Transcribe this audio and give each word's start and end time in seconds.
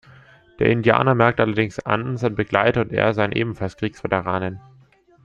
Der 0.57 0.67
Indianer 0.71 1.13
merkt 1.13 1.39
allerdings 1.39 1.77
an, 1.77 2.17
sein 2.17 2.33
Begleiter 2.33 2.81
und 2.81 2.91
er 2.91 3.13
seien 3.13 3.31
ebenfalls 3.33 3.77
Kriegsveteranen. 3.77 4.59